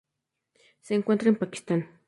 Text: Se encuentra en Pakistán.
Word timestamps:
Se 0.81 0.95
encuentra 0.95 1.29
en 1.29 1.35
Pakistán. 1.35 1.87